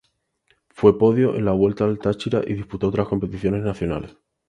Fue 0.71 0.97
podio 0.97 1.35
en 1.35 1.45
la 1.45 1.51
Vuelta 1.51 1.83
al 1.83 1.99
Táchira 1.99 2.41
y 2.47 2.55
disputó 2.55 2.87
otras 2.87 3.07
competiciones 3.07 3.61
nacionales. 3.61 4.17